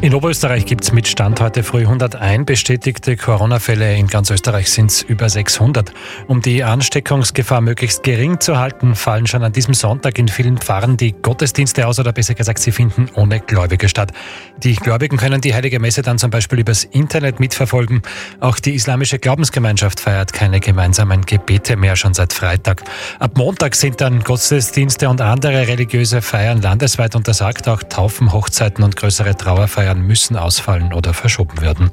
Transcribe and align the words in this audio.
In 0.00 0.12
Oberösterreich 0.12 0.66
gibt 0.66 0.84
es 0.84 0.92
mit 0.92 1.08
Stand 1.08 1.40
heute 1.40 1.62
früh 1.62 1.80
101 1.80 2.44
bestätigte 2.44 3.16
Corona-Fälle. 3.16 3.96
In 3.96 4.06
ganz 4.06 4.30
Österreich 4.30 4.70
sind 4.70 4.90
es 4.90 5.00
über 5.00 5.30
600. 5.30 5.94
Um 6.26 6.42
die 6.42 6.62
Ansteckungsgefahr 6.62 7.62
möglichst 7.62 8.02
gering 8.02 8.38
zu 8.38 8.58
halten, 8.58 8.96
fallen 8.96 9.26
schon 9.26 9.42
an 9.42 9.52
diesem 9.52 9.72
Sonntag 9.72 10.18
in 10.18 10.28
vielen 10.28 10.58
Pfarren 10.58 10.98
die 10.98 11.12
Gottesdienste 11.12 11.86
aus 11.86 11.98
oder 11.98 12.12
besser 12.12 12.34
gesagt, 12.34 12.58
sie 12.58 12.70
finden 12.70 13.08
ohne 13.14 13.40
Gläubige 13.40 13.88
statt. 13.88 14.12
Die 14.58 14.74
Gläubigen 14.76 15.16
können 15.16 15.40
die 15.40 15.54
Heilige 15.54 15.80
Messe 15.80 16.02
dann 16.02 16.18
zum 16.18 16.30
Beispiel 16.30 16.60
übers 16.60 16.84
Internet 16.84 17.40
mitverfolgen. 17.40 18.02
Auch 18.40 18.58
die 18.58 18.74
islamische 18.74 19.18
Glaubensgemeinschaft 19.18 20.00
feiert 20.00 20.34
keine 20.34 20.60
gemeinsamen 20.60 21.22
Gebete 21.22 21.76
mehr 21.76 21.96
schon 21.96 22.12
seit 22.12 22.34
Freitag. 22.34 22.82
Ab 23.20 23.38
Montag 23.38 23.74
sind 23.74 24.02
dann 24.02 24.20
Gottesdienste 24.20 25.08
und 25.08 25.22
andere 25.22 25.66
religiöse 25.66 26.20
Feiern 26.20 26.60
landesweit 26.60 27.16
untersagt. 27.16 27.68
Auch 27.68 27.82
Taufen, 27.82 28.34
Hochzeiten 28.34 28.84
und 28.84 28.96
größere 28.96 29.34
Trauerfeiern 29.34 29.83
Steuern 29.84 30.06
müssen 30.06 30.36
ausfallen 30.36 30.94
oder 30.94 31.12
verschoben 31.12 31.60
werden. 31.60 31.90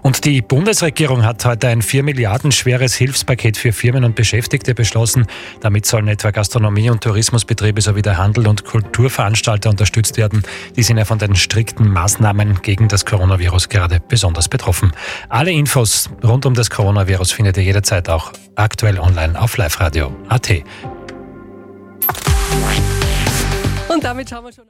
Und 0.00 0.24
die 0.24 0.40
Bundesregierung 0.40 1.22
hat 1.22 1.44
heute 1.44 1.68
ein 1.68 1.82
4 1.82 2.02
Milliarden 2.02 2.50
schweres 2.50 2.94
Hilfspaket 2.94 3.58
für 3.58 3.74
Firmen 3.74 4.04
und 4.04 4.14
Beschäftigte 4.14 4.74
beschlossen. 4.74 5.26
Damit 5.60 5.84
sollen 5.84 6.08
etwa 6.08 6.30
Gastronomie- 6.30 6.88
und 6.88 7.02
Tourismusbetriebe 7.02 7.82
sowie 7.82 8.00
der 8.00 8.16
Handel 8.16 8.48
und 8.48 8.64
Kulturveranstalter 8.64 9.68
unterstützt 9.68 10.16
werden. 10.16 10.44
Die 10.76 10.82
sind 10.82 10.96
ja 10.96 11.04
von 11.04 11.18
den 11.18 11.36
strikten 11.36 11.92
Maßnahmen 11.92 12.62
gegen 12.62 12.88
das 12.88 13.04
Coronavirus 13.04 13.68
gerade 13.68 14.00
besonders 14.00 14.48
betroffen. 14.48 14.92
Alle 15.28 15.50
Infos 15.50 16.08
rund 16.24 16.46
um 16.46 16.54
das 16.54 16.70
Coronavirus 16.70 17.32
findet 17.32 17.58
ihr 17.58 17.64
jederzeit 17.64 18.08
auch 18.08 18.32
aktuell 18.54 18.98
online 18.98 19.38
auf 19.38 19.58
liveradio.at. 19.58 20.50
Und 23.88 24.04
damit 24.04 24.30
schauen 24.30 24.44
wir 24.46 24.52
schon. 24.52 24.66